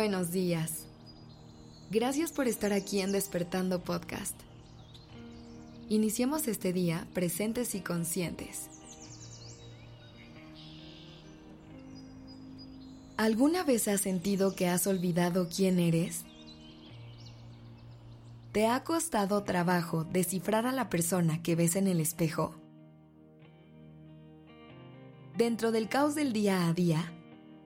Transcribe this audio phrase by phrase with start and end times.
[0.00, 0.86] Buenos días.
[1.90, 4.34] Gracias por estar aquí en Despertando Podcast.
[5.90, 8.70] Iniciemos este día presentes y conscientes.
[13.18, 16.24] ¿Alguna vez has sentido que has olvidado quién eres?
[18.52, 22.54] ¿Te ha costado trabajo descifrar a la persona que ves en el espejo?
[25.36, 27.12] Dentro del caos del día a día,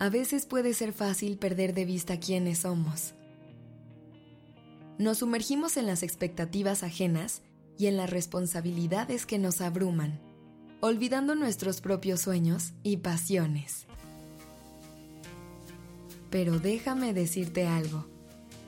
[0.00, 3.14] a veces puede ser fácil perder de vista quiénes somos.
[4.98, 7.42] Nos sumergimos en las expectativas ajenas
[7.76, 10.20] y en las responsabilidades que nos abruman,
[10.80, 13.86] olvidando nuestros propios sueños y pasiones.
[16.30, 18.06] Pero déjame decirte algo,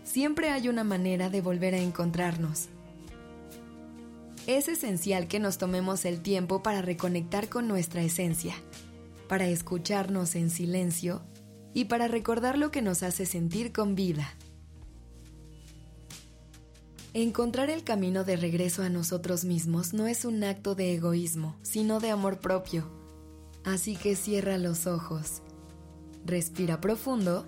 [0.04, 2.68] siempre hay una manera de volver a encontrarnos.
[4.46, 8.54] Es esencial que nos tomemos el tiempo para reconectar con nuestra esencia
[9.30, 11.22] para escucharnos en silencio
[11.72, 14.34] y para recordar lo que nos hace sentir con vida.
[17.14, 22.00] Encontrar el camino de regreso a nosotros mismos no es un acto de egoísmo, sino
[22.00, 22.90] de amor propio.
[23.62, 25.42] Así que cierra los ojos,
[26.26, 27.46] respira profundo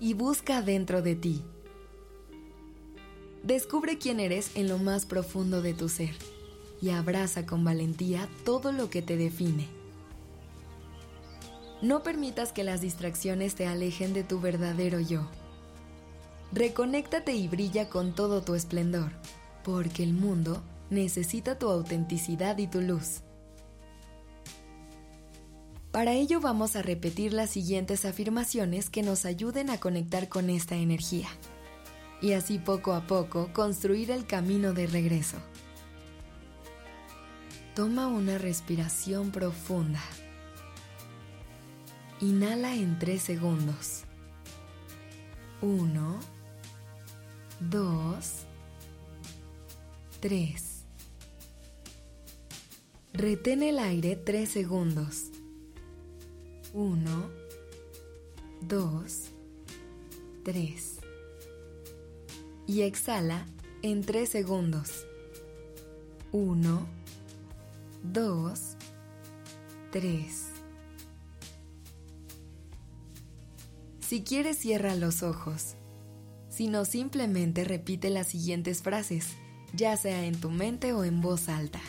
[0.00, 1.42] y busca dentro de ti.
[3.42, 6.14] Descubre quién eres en lo más profundo de tu ser
[6.80, 9.81] y abraza con valentía todo lo que te define.
[11.82, 15.28] No permitas que las distracciones te alejen de tu verdadero yo.
[16.52, 19.10] Reconéctate y brilla con todo tu esplendor,
[19.64, 23.22] porque el mundo necesita tu autenticidad y tu luz.
[25.90, 30.76] Para ello vamos a repetir las siguientes afirmaciones que nos ayuden a conectar con esta
[30.76, 31.28] energía
[32.22, 35.36] y así poco a poco construir el camino de regreso.
[37.74, 40.00] Toma una respiración profunda.
[42.22, 44.04] Inhala en 3 segundos.
[45.60, 46.20] 1,
[47.68, 48.32] 2,
[50.20, 50.84] 3.
[53.12, 55.32] Retén el aire 3 segundos.
[56.72, 57.30] 1,
[58.68, 59.22] 2,
[60.44, 60.98] 3.
[62.68, 63.48] Y exhala
[63.82, 65.06] en 3 segundos.
[66.30, 66.86] 1,
[68.04, 68.60] 2,
[69.90, 70.51] 3.
[74.12, 75.76] Si quieres cierra los ojos.
[76.50, 79.28] Si no, simplemente repite las siguientes frases,
[79.72, 81.80] ya sea en tu mente o en voz alta.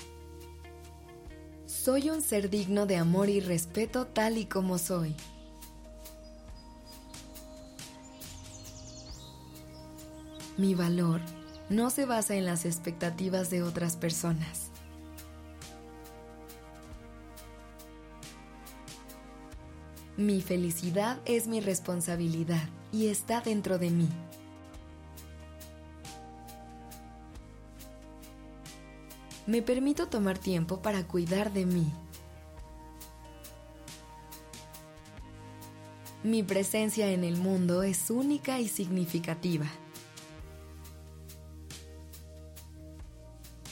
[1.65, 5.17] Soy un ser digno de amor y respeto tal y como soy.
[10.55, 11.19] Mi valor
[11.69, 14.72] no se basa en las expectativas de otras personas.
[20.17, 24.09] Mi felicidad es mi responsabilidad y está dentro de mí.
[29.47, 31.91] Me permito tomar tiempo para cuidar de mí.
[36.23, 39.65] Mi presencia en el mundo es única y significativa.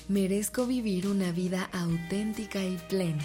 [0.09, 3.23] Merezco vivir una vida auténtica y plena.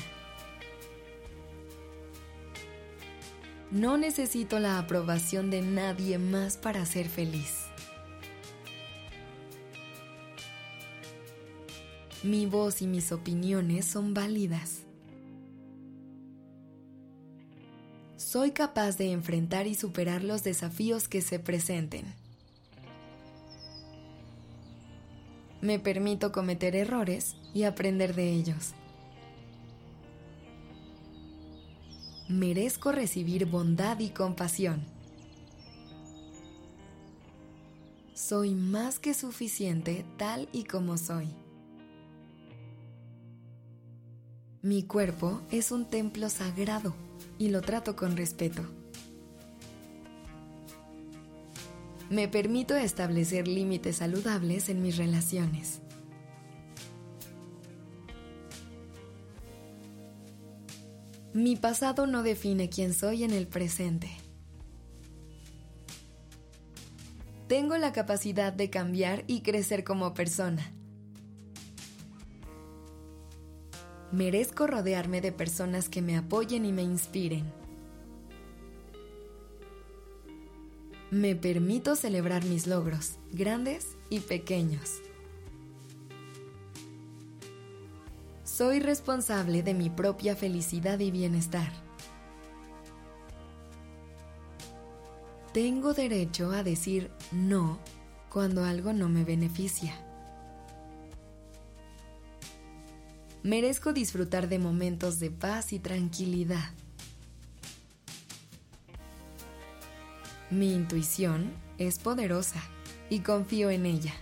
[3.77, 7.67] No necesito la aprobación de nadie más para ser feliz.
[12.23, 14.85] Mi voz y mis opiniones son válidas.
[18.17, 22.07] Soy capaz de enfrentar y superar los desafíos que se presenten.
[25.61, 28.73] Me permito cometer errores y aprender de ellos.
[32.29, 34.85] Merezco recibir bondad y compasión.
[38.15, 41.29] Soy más que suficiente tal y como soy.
[44.63, 46.95] Mi cuerpo es un templo sagrado
[47.39, 48.63] y lo trato con respeto.
[52.11, 55.81] Me permito establecer límites saludables en mis relaciones.
[61.37, 64.09] Mi pasado no define quién soy en el presente.
[67.47, 70.73] Tengo la capacidad de cambiar y crecer como persona.
[74.13, 77.45] Merezco rodearme de personas que me apoyen y me inspiren.
[81.11, 85.03] Me permito celebrar mis logros, grandes y pequeños.
[88.57, 91.71] Soy responsable de mi propia felicidad y bienestar.
[95.53, 97.79] Tengo derecho a decir no
[98.31, 99.95] cuando algo no me beneficia.
[103.43, 106.71] Merezco disfrutar de momentos de paz y tranquilidad.
[110.49, 112.63] Mi intuición es poderosa
[113.11, 114.15] y confío en ella.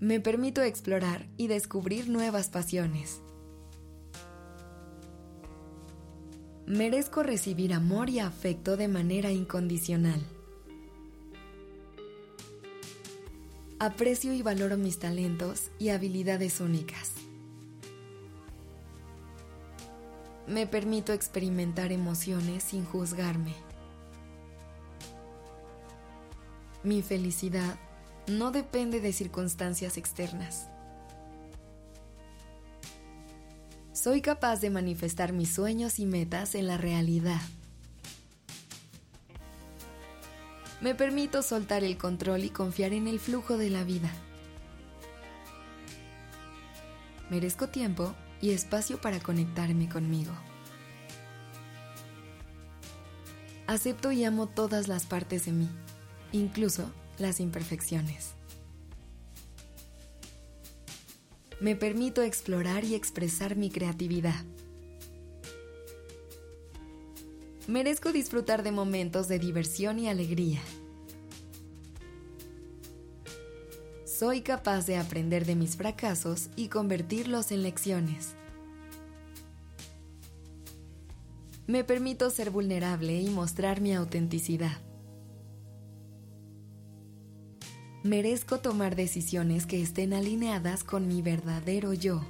[0.00, 3.20] Me permito explorar y descubrir nuevas pasiones.
[6.66, 10.24] Merezco recibir amor y afecto de manera incondicional.
[13.80, 17.14] Aprecio y valoro mis talentos y habilidades únicas.
[20.46, 23.54] Me permito experimentar emociones sin juzgarme.
[26.84, 27.78] Mi felicidad
[28.28, 30.68] no depende de circunstancias externas.
[33.92, 37.40] Soy capaz de manifestar mis sueños y metas en la realidad.
[40.80, 44.10] Me permito soltar el control y confiar en el flujo de la vida.
[47.30, 50.32] Merezco tiempo y espacio para conectarme conmigo.
[53.66, 55.68] Acepto y amo todas las partes de mí,
[56.32, 56.90] incluso
[57.20, 58.34] las imperfecciones.
[61.60, 64.44] Me permito explorar y expresar mi creatividad.
[67.66, 70.60] Merezco disfrutar de momentos de diversión y alegría.
[74.04, 78.34] Soy capaz de aprender de mis fracasos y convertirlos en lecciones.
[81.66, 84.87] Me permito ser vulnerable y mostrar mi autenticidad.
[88.02, 92.20] Merezco tomar decisiones que estén alineadas con mi verdadero yo.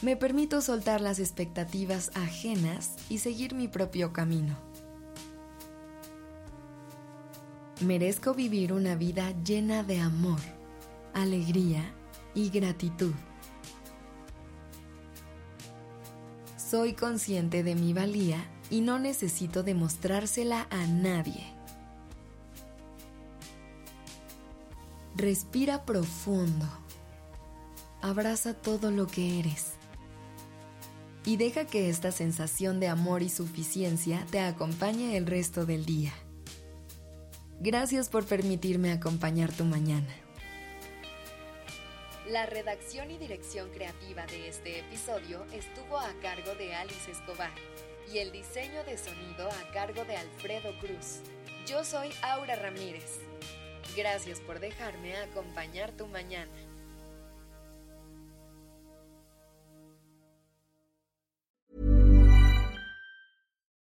[0.00, 4.56] Me permito soltar las expectativas ajenas y seguir mi propio camino.
[7.80, 10.40] Merezco vivir una vida llena de amor,
[11.14, 11.92] alegría
[12.34, 13.14] y gratitud.
[16.56, 21.57] Soy consciente de mi valía y no necesito demostrársela a nadie.
[25.18, 26.64] Respira profundo.
[28.00, 29.72] Abraza todo lo que eres.
[31.24, 36.12] Y deja que esta sensación de amor y suficiencia te acompañe el resto del día.
[37.58, 40.14] Gracias por permitirme acompañar tu mañana.
[42.28, 47.50] La redacción y dirección creativa de este episodio estuvo a cargo de Alice Escobar
[48.14, 51.22] y el diseño de sonido a cargo de Alfredo Cruz.
[51.66, 53.18] Yo soy Aura Ramírez.
[53.98, 56.52] Gracias por dejarme acompañar tu mañana.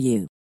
[0.00, 0.28] you.